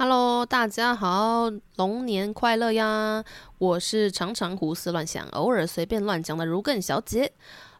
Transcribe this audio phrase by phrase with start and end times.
[0.00, 3.24] Hello，大家好，龙年快乐呀！
[3.58, 7.32] 我是常常胡思乱想，偶尔随便乱讲的如更小姐。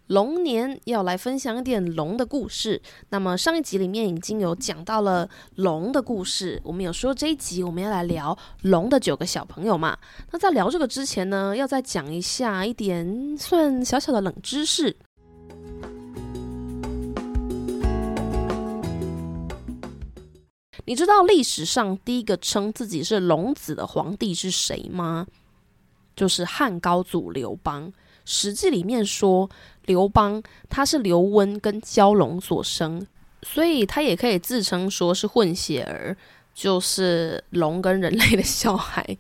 [0.09, 2.83] 龙年要来分享一点龙的故事。
[3.11, 9.97] 那么上一集里面已经有讲到了龙的故事，我们有说这一集我们要来聊龙的九个小朋友嘛。
[10.33, 14.97] 那在聊这个之前呢，要再讲一下一点算小小的冷知识。
[20.85, 25.27] 你知道历史上第一个称自己是龙子的皇帝是谁吗？
[26.17, 27.89] 就是汉高祖刘邦。
[28.25, 29.49] 《史记》里面说，
[29.87, 33.07] 刘邦他是刘温跟蛟龙所生，
[33.43, 36.17] 所以他也可以自称说是混血儿，
[36.55, 39.17] 就是龙跟人类的小孩。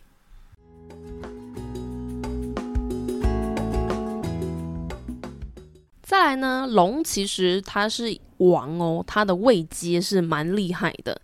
[6.03, 11.21] 再来呢，龙其实他是王哦，他的位阶是蛮厉害的。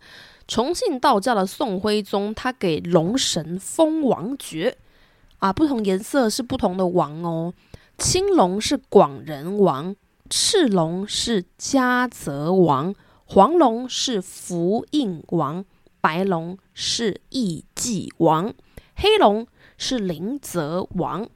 [0.47, 4.77] 崇信道教的宋徽宗，他给龙神封王爵
[5.39, 7.55] 啊，不同颜色是不同的王哦。
[7.97, 9.97] 青龙是广仁王，
[10.29, 15.65] 赤龙是嘉泽王，黄龙是福应王，
[16.01, 18.53] 白龙是义济王，
[18.97, 19.47] 黑龙
[19.79, 21.27] 是灵泽王。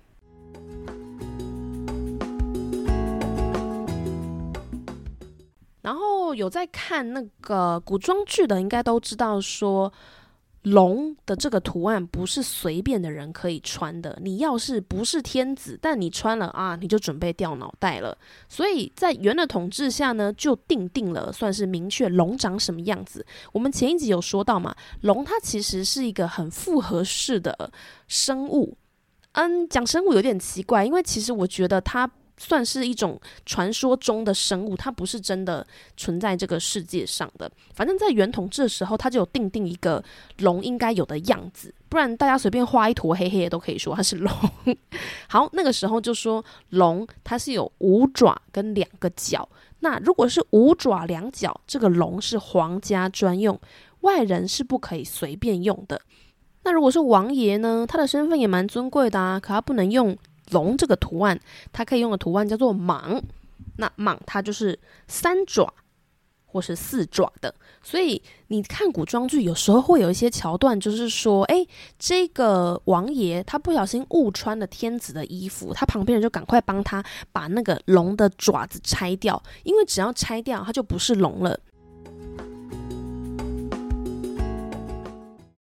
[5.89, 9.91] 然后有在看那个古装剧的，应该都知道说，
[10.65, 14.19] 龙的这个图案不是随便的人可以穿的。
[14.23, 18.15] 你要是不是天子，但你穿了啊，你就准备掉脑袋了。
[18.51, 23.25] 所以在元的统治下呢，就定定了，算是明确龙长什么样子。
[23.55, 27.73] 我们前一集有说到嘛，龙它其实是一个很复合式的
[28.07, 28.77] 生物。
[29.33, 32.11] 嗯，讲生物有点奇怪，因为其实我觉得它。
[32.39, 37.51] 算是一种传说中的生物，它不是真的存在这个世界上的。
[37.75, 40.03] 反正，在元统治的时候，它就有定定一个
[40.39, 44.33] 龙应该有的样子，不然大家随便画一坨黑黑的都可以说它是龙。
[45.29, 49.47] 好，那个时候就说龙它是有五爪跟两个角。
[49.81, 53.61] 那如果是五爪两角，这个龙是皇家专用，
[54.01, 56.01] 外人是不可以随便用的。
[56.65, 57.87] 那如果是王爷呢？
[57.89, 60.17] 他的身份也蛮尊贵的啊，可他不能用。
[60.51, 61.39] 龙这个图案，
[61.73, 63.21] 它可以用的图案叫做蟒。
[63.77, 65.73] 那蟒它就是三爪
[66.45, 67.55] 或是四爪的。
[67.83, 71.67] 所以你看古装剧，有时候会有一些桥段，就是说，哎，
[71.99, 81.59] 这个王爷他不小心误穿了天子的衣服，他旁边人就赶快帮他把那个龙的爪子拆掉，因为只要拆掉，它就不是龙了。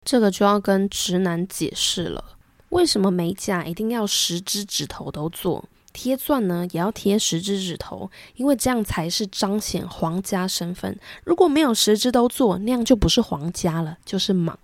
[0.05, 2.38] 这个就要跟直男解释了。
[2.71, 5.65] 为什么美甲一定要十只指头都做？
[5.91, 10.97] 贴钻呢也要贴十只指头，因为这样才是彰显皇家身份。
[11.25, 14.57] 如果没有十只都做，那样就不是皇家了，就是莽。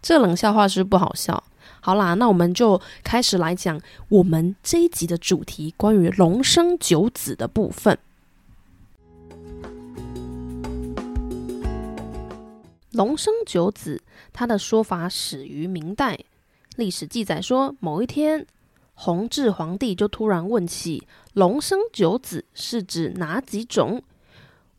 [0.00, 1.42] 这冷笑话是不是不好笑？
[1.80, 3.78] 好啦，那我们就开始来讲
[4.08, 7.98] 我们这一集的主题，关于龙生九子的部分。
[12.92, 14.02] 龙生九子，
[14.32, 16.18] 它的说法始于明代。
[16.78, 18.46] 历史记载说，某一天，
[18.94, 24.00] 弘治皇帝就突然问起“龙生九子”是指哪几种？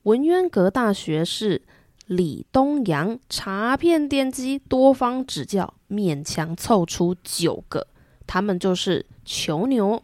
[0.04, 1.62] 文渊阁大学士
[2.06, 7.86] 李东阳查遍典籍，多方指教，勉强凑出九个，
[8.26, 10.02] 他们就是囚牛、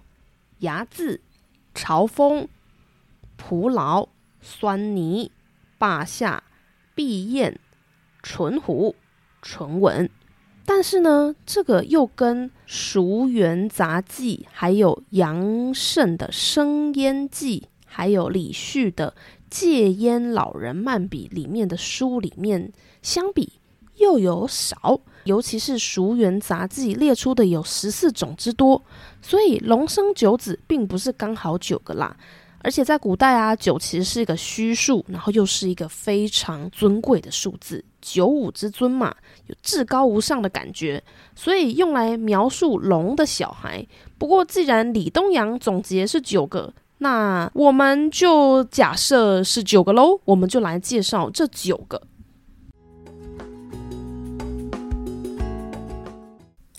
[0.59, 1.22] 睚眦、
[1.73, 2.45] 朝风、
[3.38, 4.06] 蒲牢、
[4.44, 5.29] 狻猊、
[5.77, 6.44] 霸下、
[6.94, 7.57] 毕雁、
[8.22, 8.94] 纯虎、
[9.41, 10.09] 纯吻。
[10.66, 19.14] 但是呢，这个又跟《熟元杂记》、还有杨慎的《生烟记》、还有李旭的
[19.50, 22.74] 《戒烟老人漫笔》里面的书里面
[23.04, 23.54] 相比，
[23.98, 25.00] 又有少。
[25.25, 28.84] 尤其是《熟元杂记》列出的有十四种之多，
[29.22, 32.16] 所以龙生九子并不是刚好九个啦。
[32.66, 41.04] 而且在古代啊，九其实是一个虚数，然后又是一个非常尊贵的数字，九五之尊嘛，有至高无上的感觉，
[41.36, 43.86] 所以用来描述龙的小孩。
[44.18, 52.01] 不过既然李东阳总结是九个，那我们就假设是九个喽，我们就来介绍这九个。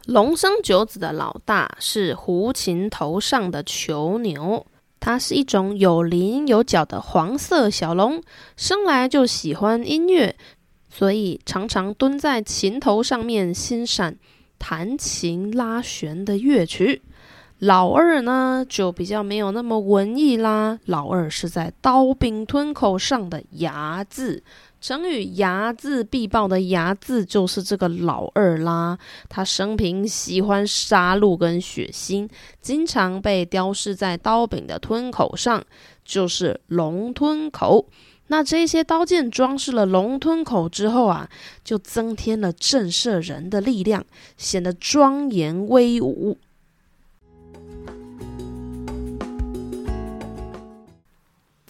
[0.06, 4.66] 龙生九子的老大是胡琴头上的囚牛。
[5.06, 8.20] 它是一种有鳞有角的黄色小龙，
[8.56, 10.35] 生来就喜欢音乐，
[10.91, 14.17] 所以常常蹲在琴头上面欣赏
[14.58, 17.03] 弹琴拉弦的乐曲。
[17.61, 20.81] 老二呢，就比较没有那么文艺啦。
[20.87, 24.43] 老二是在刀柄吞口上的牙字，
[24.81, 28.99] 成语“睚眦必报”的“睚眦”就是这个老二啦。
[29.28, 32.28] 他生平喜欢杀戮跟血腥，
[32.61, 35.64] 经常被雕饰在刀柄的吞口上，
[36.05, 37.88] 就是龙吞口。
[38.28, 41.29] 那这些刀剑装饰了龙吞口之后啊，
[41.62, 44.05] 就增添了震慑人的力量，
[44.37, 46.37] 显得庄严威武。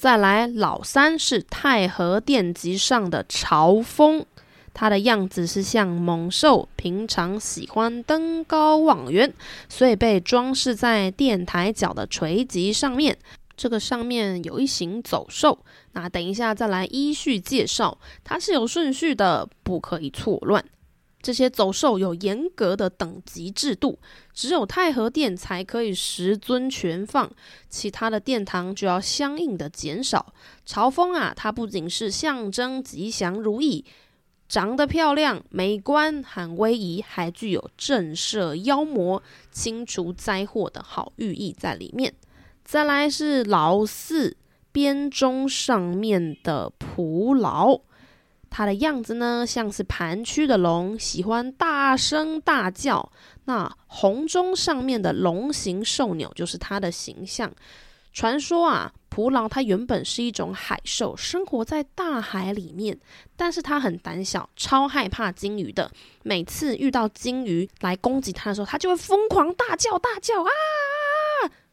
[0.06, 4.24] 再来，老三是太和殿级上的朝风，
[4.72, 9.34] 它的样子是像猛兽，平常喜欢登高望远，
[9.68, 13.18] 所以被装饰在殿台角的垂脊上面。
[13.56, 15.58] 这个上面有一行走兽，
[15.94, 20.64] 那等一下再来依序介绍，它是有顺序的，不可以错乱。
[21.26, 23.98] 这些走兽有严格的等级制度，
[24.32, 27.28] 只有太和殿才可以十尊全放，
[27.68, 30.32] 其他的殿堂就要相应的减少。
[30.64, 33.84] 朝风啊，它不仅是象征吉祥如意，
[34.48, 39.20] 长得漂亮、美观、很威仪，还具有震慑妖魔、
[39.50, 42.14] 清除灾祸的好寓意在里面。
[42.64, 44.36] 再来是老四，
[44.70, 47.80] 编钟上面的蒲牢，
[48.56, 53.12] 它的样子呢，像是盘曲的龙，喜欢大声大叫。
[53.44, 57.52] 那红钟上面的龙形兽鸟就是它的形象。
[58.14, 62.98] 传说啊，蒲牢它原本是一种海兽，生活在大海里面，
[63.36, 65.90] 但是它很胆小，超害怕鲸鱼的。
[66.22, 70.50] 每次遇到鲸鱼来攻击它的时候，它就会疯狂大叫大叫啊！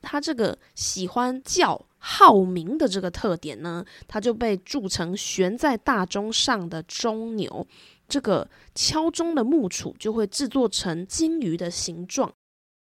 [0.02, 7.66] 它这个喜欢叫号鸣的这个特点呢，它就被铸成悬在大钟上的钟钮。
[8.10, 12.30] 这个敲钟的木杵就会制作成金鱼的形状。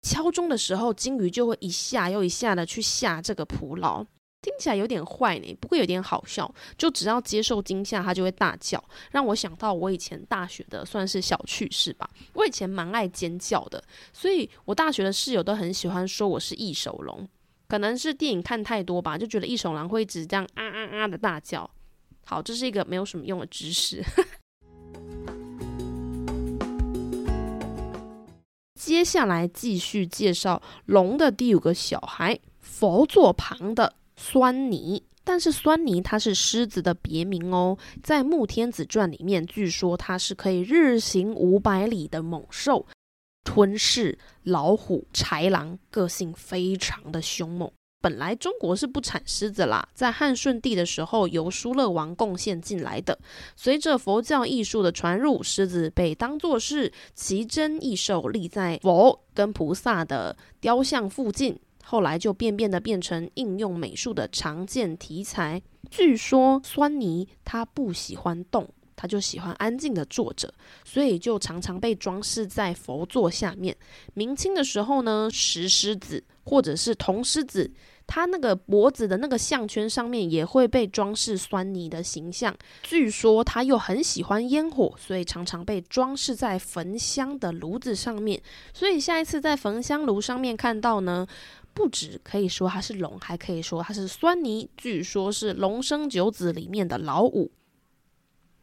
[0.03, 4.05] 敲钟的时候，金鱼就会一下又一下的去吓这个蒲牢。
[4.43, 6.53] 听起来有点坏呢，不过有点好笑。
[6.77, 8.81] 就只要接受惊吓，它就会大叫，
[9.11, 12.07] 让我想到我以前大学的算是小趣事吧。
[12.33, 13.83] 我以前蛮爱尖叫的，
[14.13, 17.27] 所以我大学的室友都很喜欢说我是异手龙。
[17.67, 21.69] 可能是电影看太多吧，就觉得异手狼会一直这样啊啊啊的大叫。
[22.25, 24.01] 好，这是一个没有什么用的知识。
[28.79, 33.93] 接下来继续介绍龙的第五个小孩，佛座旁的。
[34.19, 37.77] 狻猊，但是狻猊它是狮子的别名哦。
[38.01, 42.83] 在《穆天子传》里面，据说它是可以日行五百里的猛兽，
[43.47, 47.71] 吞噬老虎、豺狼，个性非常的凶猛。
[48.01, 53.17] 本来中国是不产狮子啦，在汉顺帝的时候由疏勒王贡献进来的。
[53.55, 61.57] 随着佛教艺术的传入，狮子被当作是奇珍异兽，立在佛跟菩萨的雕像附近。
[61.85, 65.61] 后来就变变的变成应用美术的常见题材。
[65.89, 70.53] 据说狻猊他不喜欢动，他就喜欢安静的坐着，
[70.83, 73.73] 所以就常常被装饰在佛座下面。
[74.15, 77.71] 明清的时候呢，石狮子或者是铜狮子，
[78.07, 82.57] 它那个脖子的那个项圈上面也会被装饰狻猊的形象。
[82.81, 88.41] 据说他又很喜欢烟火，所以常常被装饰在焚香的炉子上面。
[88.73, 91.27] 所以下一次在焚香炉上面看到呢，
[91.73, 94.67] 不止可以说它是龙，还可以说它是狻猊。
[94.75, 97.51] 据说是龙生九子里面的老五。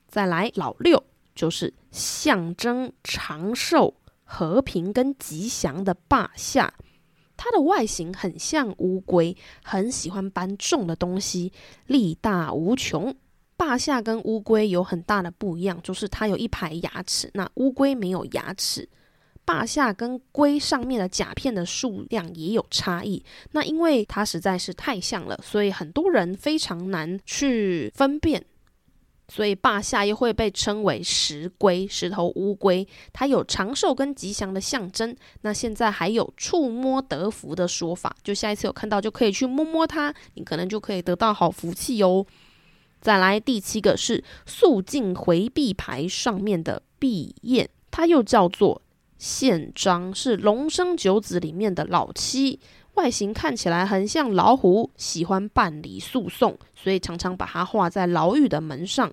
[0.08, 1.02] 再来老六，
[1.34, 3.94] 就是象征长寿、
[4.24, 6.72] 和平跟吉祥的霸下。
[7.36, 11.52] 它的外形很像乌龟，很喜欢搬重的东西，
[11.86, 13.14] 力大无穷。
[13.56, 18.88] 霸下跟乌龟有很大的不一样，就是它有一排牙齿，那乌龟没有牙齿。
[19.44, 28.42] 霸下跟龟上面的甲片的数量也有差异，那因为它实在是太像了，所以很多人非常难去分辨，
[29.28, 35.16] 所以霸下又会被称为石龟、石头乌龟，它有长寿跟吉祥的象征。
[35.42, 42.24] 那现在还有触摸得福的说法，就下一次有看到就可以去摸摸它，你可能就可以得到好福气哦。
[43.00, 48.80] 再来第七个是肃静回避牌上面的闭焰，它又叫做。
[49.16, 52.58] 宪章是龙生九子里面的老七，
[52.94, 59.12] 外形看起来很像老虎，喜欢办理诉讼，所以常常把它画在牢狱的门上。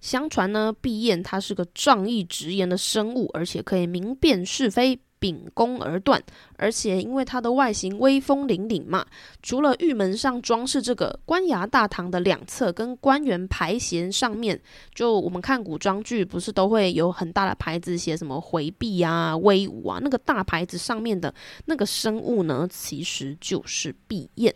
[0.00, 5.00] 相传呢，毕燕他是个仗义直言的生物，而且可以明辨是非。
[5.18, 6.22] 秉公而断，
[6.56, 9.04] 而且因为它的外形威风凛凛嘛，
[9.42, 14.60] 除了玉门上装饰这个官衙大堂的两侧跟官员牌匾上面，
[14.94, 21.32] 就我们看古装剧不是都会有很大的牌子写什么回避啊、威武啊，那个大牌子上面的
[21.66, 24.54] 那个生物呢，其实就是碧焰。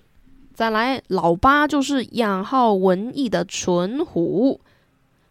[0.54, 4.60] 再来老八就是养号文艺的纯虎。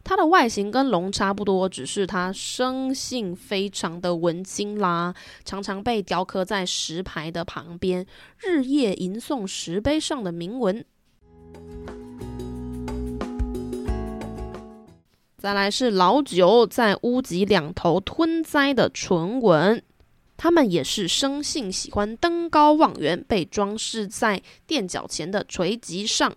[0.03, 5.15] 它的外形跟龙差不多，只是它生性非常的文青啦，
[5.45, 8.05] 常常被雕刻在石牌的旁边，
[8.39, 10.83] 日夜吟诵石碑上的铭文。
[15.37, 19.81] 再来是老九在屋脊两头吞灾的唇纹，
[20.37, 26.35] 他们也是生性喜欢登高望远，被装饰在垫脚前的垂脊上。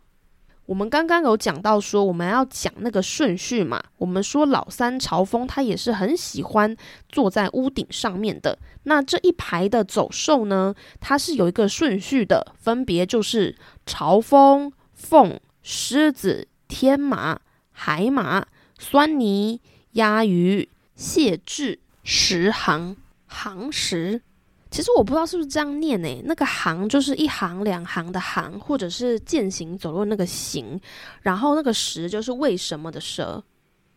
[0.67, 3.83] 我们刚刚有讲到说，我们要讲那个顺序嘛。
[3.99, 6.75] 我们说老三朝风，他也是很喜欢
[7.09, 8.59] 坐在屋顶上面的。
[8.85, 13.55] 那这一排的走兽呢，它是有一个顺序的，分别就是
[13.85, 17.41] 朝风、凤、狮子、天马、
[17.71, 18.47] 海马、
[18.79, 19.59] 狻猊、
[19.93, 24.23] 鸭鱼、蟹雉、石行、行石。
[24.75, 30.81] 其实我不知道是不是这样念诶，那个行就是一行两行的行，或者是健行走路那个行，
[31.23, 33.41] 然后那个石就是为什么的蛇，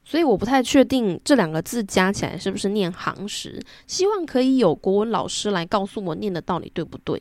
[0.03, 3.59] 所以我不太确定这两个字加起来是不是念行石。
[3.87, 7.19] 希望可以有国文老师来告诉我念的到底对不对。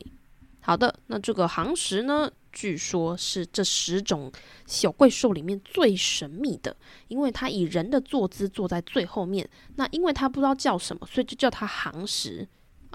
[0.59, 4.31] 好的，那这个行石呢，据说是这十种
[4.67, 9.49] 小怪兽里面最神秘的，因为它以人的坐姿坐在最后面。
[9.77, 12.47] 那因为它不知道叫什么，所以就叫它行石。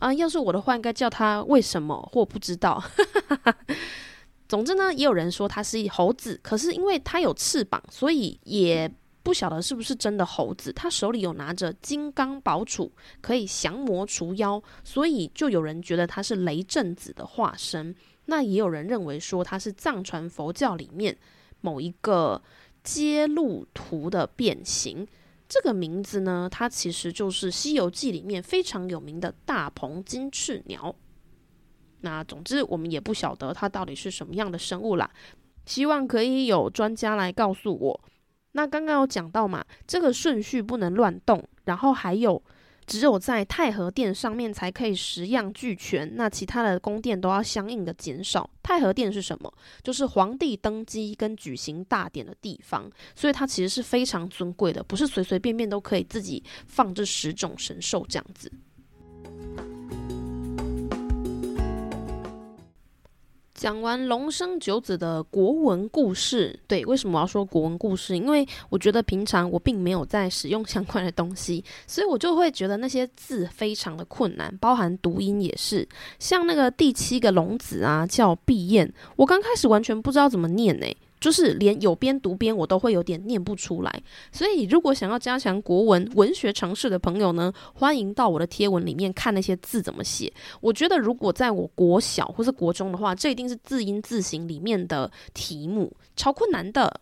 [0.02, 2.82] 啊，要是我的话，应该叫他为什么或不知道。
[4.48, 8.92] 总之呢，也有人说他是猴子，可是因为他有翅膀，所以也
[9.22, 10.72] 不晓得是不是真的猴子。
[10.72, 12.90] 他手里有拿着金刚宝杵，
[13.20, 17.94] 可以降魔除妖，所以就有人觉得他是雷震子的化身。
[18.24, 21.16] 那也有人认为说他是藏传佛教里面
[21.60, 22.42] 某一个
[22.82, 25.06] 揭露图的变形。
[25.52, 30.96] 这个名字呢，它其实就是《西游记》里面非常有名的大鹏金翅鸟。
[32.00, 35.10] 那总之，我们也不晓得它到底是什么样的生物啦。
[35.66, 38.00] 希望可以有专家来告诉我。
[38.52, 42.42] 那刚刚有讲到嘛，这个顺序不能乱动，然后还有。
[42.86, 48.48] 只有在太和殿上面才可以十样俱全，那其他的宫殿都要相应的减少。
[48.62, 49.52] 太和殿是什么？
[49.82, 58.50] 就是皇帝登基跟举行大典的地方，所以它其实是非常尊贵的，不是随随便便都可以自己放这十种神兽这样子。
[63.62, 68.16] 讲完龙生九子的国文故事，对，为什么我要说国文故事？
[68.16, 75.88] 因为我觉得平常我并没有在使用相关的东西，所以我就会觉得那些字非常的困难，包含读音也是。
[76.18, 80.86] 像那个第七个龙子啊，叫毕燕，我刚开始完全不知道怎么念呢、
[81.22, 84.02] 就是连有边读边我都会有点念不出来，
[84.32, 90.32] 所以如果想要加强国文文学常识的朋友呢，欢迎到我的贴文里面看那些字怎么写。
[90.60, 97.00] 我觉得如果在我国小或是国中的话，这一定是字音字形里面的题目，超困难的。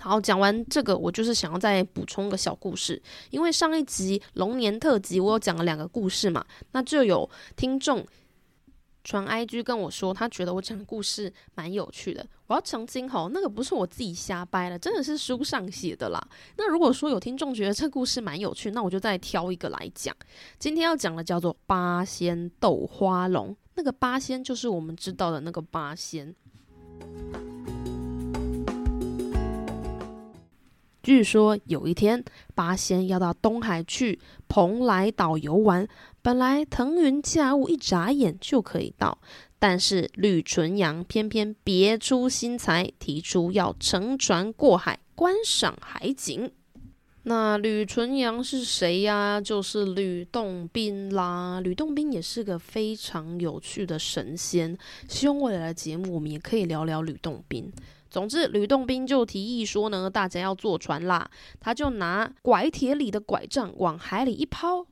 [0.00, 6.42] 好，讲完这个，我就是想要再补充个小故事，因为上一集龙年特辑我有讲了两个故事嘛，
[6.72, 8.02] 那就有听众。
[9.04, 12.26] 传 IG 跟我说，他觉得我讲的故事蛮有趣的。
[12.46, 16.20] 我要澄清吼，那个不是我自己瞎掰的，真的是书上写的啦。
[16.56, 20.14] 那如果说有听众觉得这故事蛮有趣，那我就再挑一个来讲。
[20.58, 26.34] 今天要讲的叫做八仙斗花龙，那个八仙就是我们知道的那个八仙。
[31.02, 35.86] 据说有一天，八仙要到东海去蓬莱岛游玩。
[36.22, 39.18] 本来腾云驾雾，一眨眼就可以到，
[39.58, 46.50] 但是吕纯阳偏偏别出心裁，提出要乘船过海观赏海景。
[47.24, 49.40] 那吕纯阳是谁呀？
[49.40, 51.60] 就是吕洞宾啦。
[51.60, 54.76] 吕洞宾也是个非常有趣的神仙，
[55.08, 57.72] 希望未来的节目我们也可以聊聊吕洞宾。
[58.12, 64.86] 总之，吕洞宾就提议说呢，大家要坐船啦，他就拿拐铁里的拐杖往海里一抛。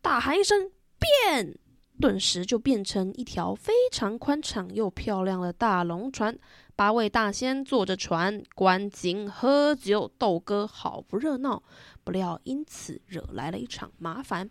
[0.00, 0.70] 大喊一声
[1.26, 1.58] “变”，
[2.00, 6.38] 顿时就变成一条非常宽敞又漂亮的大龙船。
[6.76, 11.60] 八位大仙坐着船观景、喝酒、斗歌，好不热闹。
[12.04, 14.48] 不料因此惹来了一场麻烦。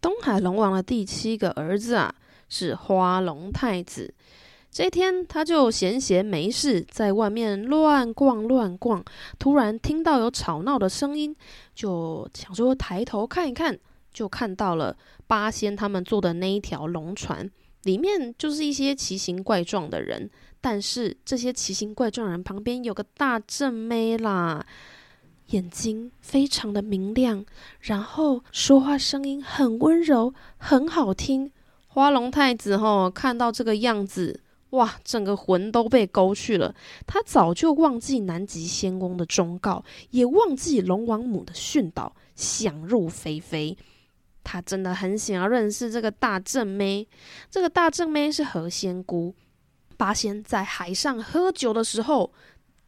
[0.00, 2.12] 东海龙王的第七个儿子啊，
[2.48, 4.12] 是花龙太子。
[4.70, 9.04] 这一天他就闲闲没事，在外面乱逛乱逛，
[9.38, 11.34] 突然听到有吵闹的声音，
[11.74, 13.78] 就想说抬头看一看。
[14.10, 14.96] 就看到了
[15.28, 17.48] 八仙他们坐的那一条龙船，
[17.84, 20.28] 里面就是一些奇形怪状的人，
[20.60, 24.66] 但是这些奇形怪状人旁边有个大正妹啦，
[25.48, 27.44] 眼睛非常的明亮，
[27.82, 31.52] 然后说话声音很温柔，很好听。
[31.86, 36.74] 花龙太子吼看到这个样子，哇，整个魂都被勾去了。
[37.06, 43.76] 他早就忘记南极仙翁的忠告，也忘记龙王母的训导，想入非非。
[44.44, 47.06] 他真的很想要认识这个大正妹。
[47.50, 49.34] 这个大正妹是何仙姑。
[49.96, 52.30] 八仙在海上喝酒的时候，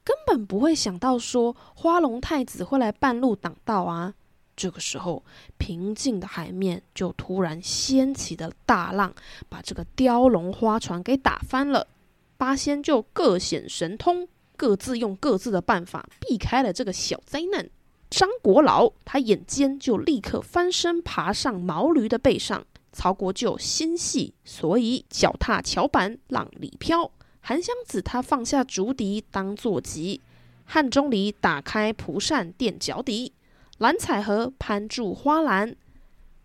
[0.05, 4.15] 根本不会想到说花龙太子会来半路挡道啊。
[4.61, 5.25] 这个时候，
[5.57, 9.15] 平静的海面就突然掀起的大浪，
[9.49, 11.87] 把这个雕龙花船给打翻了。
[12.37, 17.71] 八仙就各显神通，各自用各自的办法避开了这个小灾难。
[18.11, 22.67] 张国老他眼尖，就立刻翻身爬上毛驴的背上。
[22.93, 27.11] 曹国舅心细，所以脚踏桥板，浪里飘。
[27.41, 30.21] 韩湘子他放下竹笛当坐骑，
[30.67, 33.33] 汉钟离打开蒲扇垫脚底。
[33.81, 35.75] 蓝采和攀住花篮，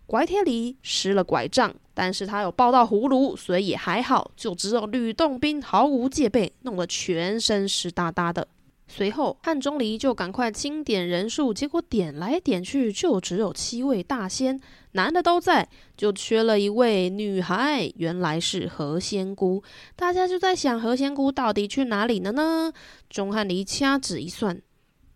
[0.06, 4.32] 拐铁狸失了拐杖，但是他有抱到葫芦，所以也还好。
[4.38, 8.48] 就只有吕洞宾毫无戒备，弄得全身湿哒哒的。
[8.88, 14.62] 随后汉钟离就赶快清点人数，结果点来点去就只有七位大仙，
[14.94, 19.62] 男的都在，就缺了一位女孩，原来是何仙姑。
[19.98, 22.72] 大家就在想何仙姑到底去哪里了呢？
[23.10, 24.62] 钟汉离掐指一算。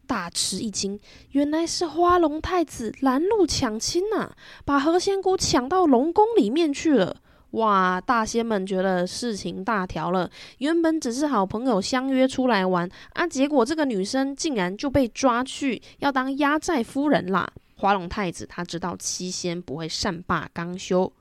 [0.10, 1.00] 大吃一惊，
[1.34, 4.36] 原来是花龙太子拦路抢亲呐、啊，
[4.66, 7.16] 把何仙姑抢到龙宫里面去了。
[7.52, 8.02] 哇！
[8.02, 17.48] 大仙们觉得事情大条了，原本只是好朋友相约出来玩啊，结果这个女生竟然就被抓去要当压寨夫人啦。
[17.76, 21.14] 花龙太子他知道七仙不会善罢甘休，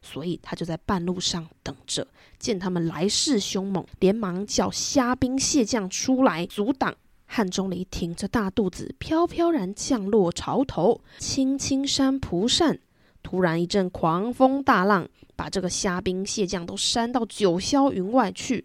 [0.00, 2.06] 所以他就在半路上等着，
[2.38, 6.94] 见他们来势凶猛，连忙叫虾兵蟹将出来阻挡。
[7.26, 12.78] 汉钟离挺着大肚子，飘飘然降落潮头，轻轻扇蒲扇。
[13.22, 18.64] 突然一阵狂风大浪，把这个虾兵蟹将都扇到九霄云外去。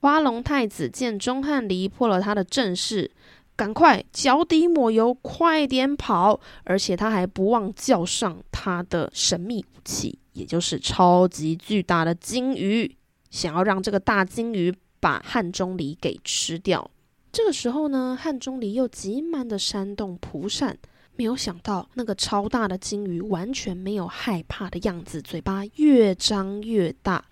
[0.00, 3.10] 花龙太子见钟汉离破了他的阵势，
[3.56, 6.38] 赶快脚底抹油，快点跑！
[6.64, 12.97] 而且他还不忘叫上他的神秘武器，也就是超级巨大的鲸鱼。
[13.30, 16.90] 想要让这个大鲸鱼把汉钟离给吃掉。
[17.30, 20.76] 这个时候呢，汉钟离又急忙的扇动蒲扇，
[21.14, 27.24] 没有想到那个超大的鲸鱼完全没有害怕的样子，嘴巴越张越大。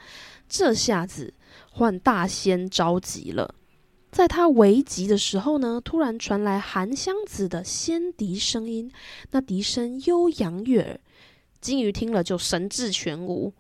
[0.48, 1.34] 这下子
[1.70, 3.54] 换大仙着急了。
[4.12, 8.90] 在他危急的时候呢，突然传来韩湘子的仙笛声音，
[9.32, 11.00] 那笛声悠扬悦耳。
[11.60, 13.52] 鲸鱼听了就神志全无。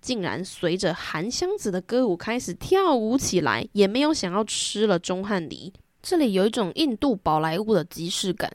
[0.00, 5.72] 竟然随着韩湘子的歌舞开始跳舞起来，也没有想要吃了钟汉离。
[6.02, 8.50] 这里有一种印度宝莱坞的即视感。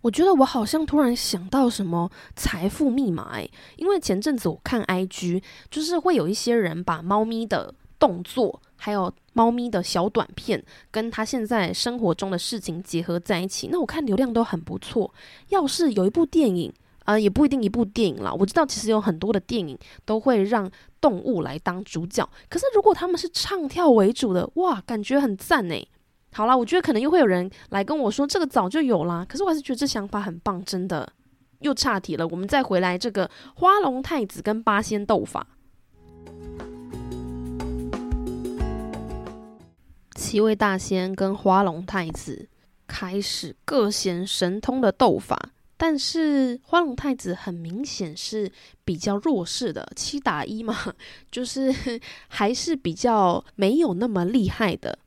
[0.00, 13.68] 我觉得我好像突然想到什么财富密码哎，因为前阵子我看 IG，就是会有一些人把猫咪的动作，还有猫咪的小短片，跟他现在生活中的事情结合在一起。
[13.72, 15.12] 那我看流量都很不错。
[15.48, 16.72] 要是有一部电影。
[17.08, 18.30] 呃，也不一定一部电影啦。
[18.30, 25.88] 我知道其实有很多的电影都会让动物来当主角，可是如果他们是唱跳为主的，哇，感觉很赞诶。
[26.34, 31.10] 好啦，我觉得可能又会有人来跟我说这个早就有啦，可是我还是觉得这想法很棒，真的。
[31.60, 35.46] 又岔题了，我们再回来这个花龙太子跟八仙斗法，
[40.14, 42.50] 七位大仙跟花龙太子
[42.86, 45.52] 开始各显神通的斗法。
[45.78, 48.50] 但是花龙太子很明显是
[48.84, 50.76] 比较弱势的，七打一嘛，
[51.30, 51.72] 就是
[52.28, 54.98] 还是比较没有那么厉害的。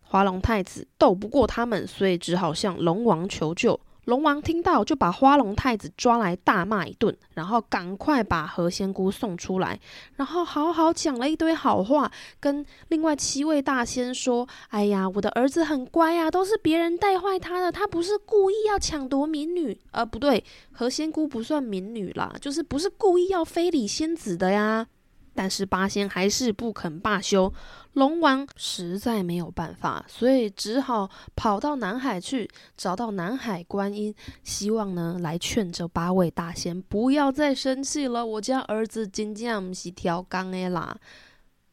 [0.00, 3.78] 花龙太子斗不过他们，所以只好向龙王求救。
[4.06, 9.78] 龙王听到，就把花龙太子抓来大骂一顿，然后赶快把何仙姑送出来，
[10.16, 12.10] 然后好好讲了一堆好话，
[12.40, 24.86] 跟另外七位大仙说：“哎呀，我的儿子很乖啊，都是别人带坏他的，他不是故意要抢夺民女，呃，不对，何仙姑不算民女啦，就是不是故意要非礼仙子的呀。”
[25.34, 27.52] 但是八仙还是不肯罢休，
[27.94, 34.14] 龙王实在没有办法，所以只好跑到南海去，找到南海观音，
[34.44, 38.24] 希望呢来劝这八位大仙不要再生气了。
[38.24, 40.96] 我家儿子真正不是挑钢的啦，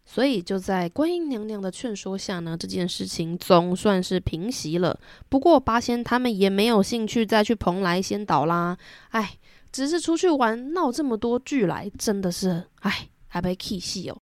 [0.06, 5.00] 所以就在观音娘娘的劝说下呢，这件事情总算是平息了。
[5.30, 8.78] 不过八仙他们也没有兴趣再去蓬莱仙岛啦，
[9.10, 9.38] 哎，
[9.72, 13.10] 只是出去玩闹这么多剧来，真的是哎。
[13.30, 14.18] 还被气死哦！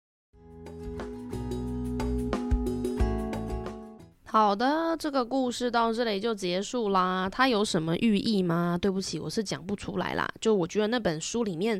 [4.26, 7.30] 好的，这个故事到这里就结束啦。
[7.30, 8.76] 它有什么寓意吗？
[8.82, 10.28] 对不起，我是讲不出来啦。
[10.42, 11.80] 就我觉得那本书里面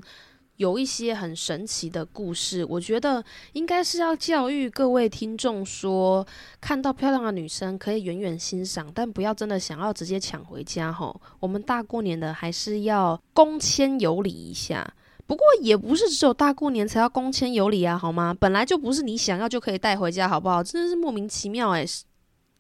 [0.58, 6.24] 有一些很神奇的故事，我觉得应该是要教育各位听众说，
[6.62, 11.20] 看到漂亮的女生可以远远欣赏，但不要真的想要直接抢回家吼。
[11.40, 14.88] 我们大过年的还是要恭谦有礼一下。
[15.34, 18.38] 不过也不是只有大过年才要恭谦有礼啊，好吗？
[18.39, 20.62] 本来就不是你想要就可以带回家，好不好？
[20.62, 21.84] 真的是莫名其妙诶，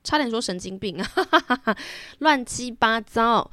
[0.03, 1.07] 差点说神经病啊，
[2.17, 3.51] 乱七八糟。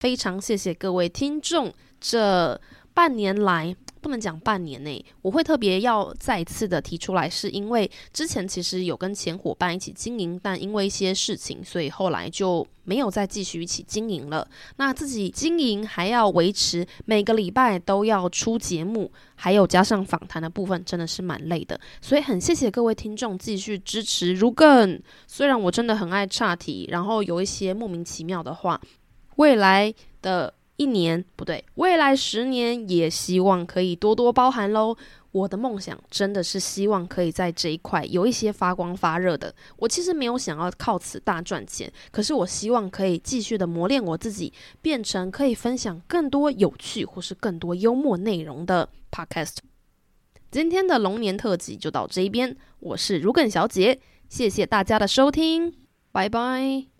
[0.00, 2.60] 非常谢谢各位听众，这
[2.92, 14.46] 半年来不能讲半年内，我会特别要再次的提出来，是因为之前其实有跟前伙伴一起经营，但因为一些事情，所以后来就没有再继续一起经营了。
[14.76, 21.80] 那自己经营还要维持每个礼拜都要出节目，还有加上访谈的部分，真的是蛮累的。
[22.00, 24.34] 所以很谢谢各位听众继续支持。
[24.34, 28.80] 如更虽然我真的很爱岔题，然后有一些莫名其妙的话。
[29.36, 34.96] 未来的一年不对，未来十年也希望可以多多包涵喽。
[35.32, 39.54] 我的梦想真的是希望可以在这一块有一些发光发热的。
[39.76, 49.56] 我其实没有想要靠此大赚钱，可是我希望可以继续的磨练我自己，变成可以分享更多有趣或是更多幽默内容的 podcast。
[50.50, 55.74] 今天的龙年特辑就到这边，我是如梗小姐，谢谢大家的收听，
[56.12, 56.95] 拜拜。